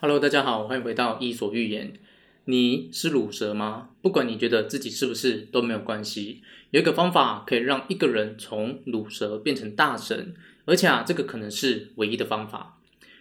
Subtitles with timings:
[0.00, 1.92] Hello，大家好，欢迎回到伊索寓言。
[2.44, 3.88] 你是乳蛇吗？
[4.00, 6.40] 不管你觉得自己是不是都没有关系。
[6.70, 10.36] 有一个方法可以让一个人从乳蛇变成大神，
[10.66, 12.78] 而且啊，这个可能是唯一的方法。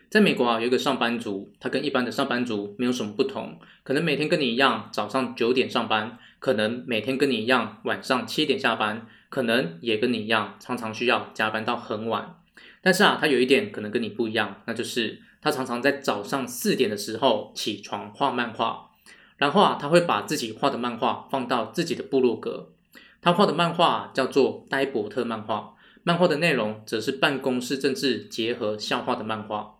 [0.07, 12.36] 在美国啊，有一个上班族，他跟一般的上班族没有什么不同，可能每天跟你一样早上九点上班，可能每天跟你一样晚上七点下班，可能也跟你一样常常需要加班到很晚。
[12.84, 18.89] 但是啊，他有一点可能跟你不一样，那就是他常常在早上四点的时候起床画漫画，
[19.37, 22.73] 然后啊，他会把自己画的漫画放到自己的部落格。
[23.21, 29.75] 他画的漫画叫做呆伯特漫画，漫画的内容则是办公室政治结合笑话的漫画。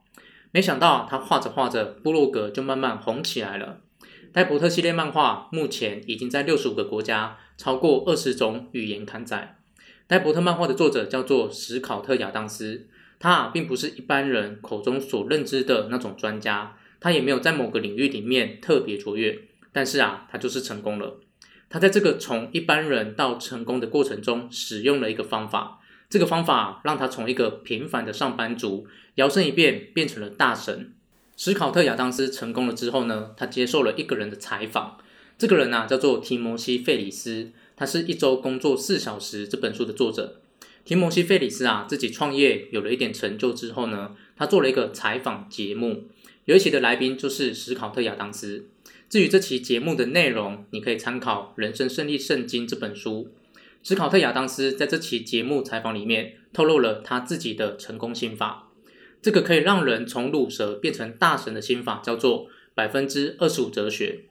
[0.52, 3.81] 没想到他画着画着，部落格就慢慢红起来了。
[4.31, 9.57] 呆伯特系列漫画目前已经在六十五个国家，超过二十种语言刊载。
[10.07, 12.88] 呆伯特漫画的作者叫做史考特·亚当斯。
[13.20, 19.40] 他啊，并不是一般人口中所认知的那种专家，他也没有在某个领域里面特别卓越，
[19.71, 21.20] 但是啊，他就是成功了。
[21.70, 25.79] 他在这个从一般人到成功的过程中，使用了一个方法，
[26.10, 30.93] 这个方法让他从一个平凡的上班族摇身一变变成了大神。
[31.35, 34.98] 史考特·亚当斯成功了之后呢，他接受了一个人的采访，
[35.38, 40.41] 这个人啊叫做提摩西·费里斯，他是一周工作四小时这本书的作者。
[40.88, 46.05] 提摩西·费里斯啊，自己创业有了一点成就之后呢，他做了一个采访节目，
[46.46, 48.70] 有一期的来宾就是史考特·亚当斯。
[49.10, 53.27] 至于这期节目的内容，你可以参考《人生胜利圣经》这本书。
[53.84, 58.72] 史考特·亚当斯在这期节目采访里面透露了他自己的成功心法，
[59.22, 64.22] 这个可以让人从鲁蛇变成大神的心法叫做百分之二十五哲学。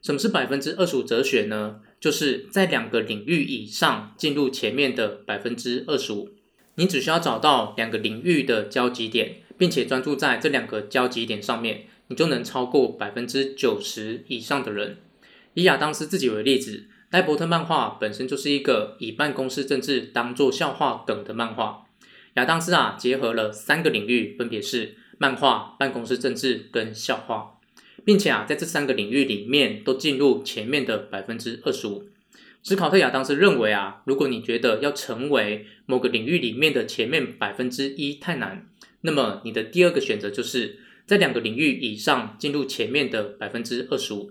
[0.00, 1.80] 什么是百分之二十五哲学呢？
[1.98, 6.30] 就是在两个领域以上进入前面的百分之二十五，
[6.76, 14.98] 你只需要找到两个领域的交集点，并且专注在这两个交集点上面，你就能超过百分之九十以上的人。
[15.54, 21.86] 以亚当斯自己为例子，呆伯特漫画本身就是一个以办公室政治当做笑话梗的漫画。
[22.34, 27.55] 亚当斯啊，结合了三个领域，分别是漫画、办公室政治跟笑话。
[28.06, 32.04] 并且啊，在这三个领域里面都进入前面的百分之二十五。
[32.62, 38.68] 史考特亚当斯认为啊，如果你觉得要成为某个领域里面的前面百分之一太难，
[39.00, 44.30] 那么你的第二个选择就是在两个领域以上进入前面的百分之二十五。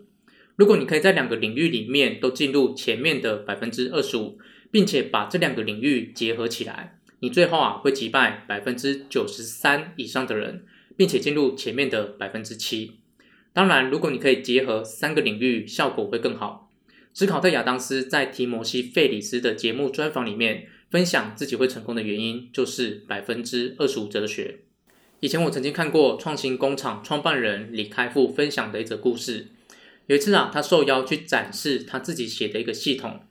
[0.56, 4.40] 如果你可以在两个领域里面都进入前面的百分之二十五，
[4.72, 10.66] 并且把这两个领域结合起来，你最后啊会击败百分之九十三以上的人，
[10.96, 13.00] 并且进入前面的百分之七。
[13.56, 16.70] 当然，如果你可以结合三个领域，效果会更好。
[17.14, 24.58] 史考特·亚当斯在提摩西·费里斯的节目专访里面分享自己会成功的原因，就是百分之二十五哲学。
[25.22, 29.48] 以前我曾经看过创新工厂创办人李开复分享的一则故事。
[30.08, 33.22] 有一次啊，他受邀去展示他自己写的一个系统，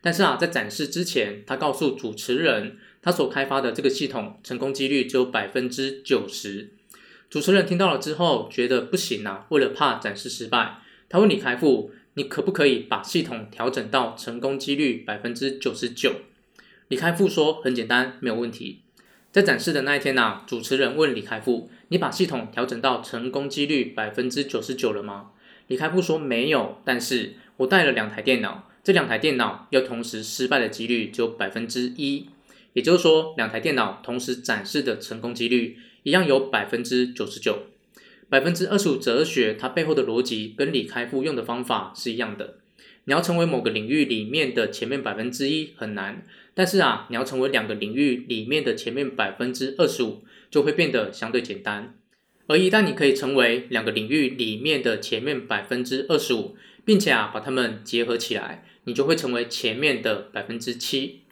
[0.00, 6.70] 但是啊，在展示之前，他告诉主持人，他所开发的这个系统成功几率只有百分之九十。
[7.34, 9.44] 主持人听到了之后，觉得不行啊。
[9.48, 10.78] 为了怕展示失败，
[11.08, 16.12] 他问李开复：“你可不可以把系统调整到成功几率百分之九十九？”
[16.86, 18.82] 李开复说：“很简单，没有问题。”
[19.32, 25.30] 在展示的那一天呢，主持人问李开复：“你把系统调整到成功几率百分之九十九了吗？”
[25.66, 32.28] 李开复说：“没有，但是我带了两台电脑，这两台电脑要同时失败的几率只有百分之一，
[32.74, 37.64] 也就是说，两台电脑同时展示的成功几率。”一样有百分之九十九，
[38.28, 42.58] 百分之二十五哲学，它背后的逻辑跟李开复用的方法是一样的。
[43.06, 51.96] 你要成为某个领域里面的前面百分之一很难，但是啊，你要成为两个领域里面的前面百分之二十五就会变得相对简单。
[52.46, 56.54] 而一旦你可以成为两个领域里面的前面百分之二十五，
[56.84, 61.23] 并且啊把它们结合起来，你就会成为前面的百分之七。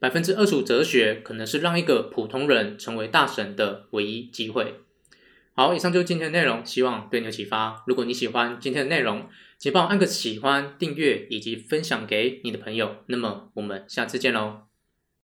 [0.00, 4.80] 百分之二十五哲学可能是让一个普通人成为大神的唯一机会。
[5.54, 7.84] 好，以上就是今天的内容，希望对你有启发。
[7.86, 12.96] 如果你喜欢今天的内容，请帮我按个喜欢、订阅以及分享给你的朋友。
[13.06, 14.69] 那么我们下次见喽。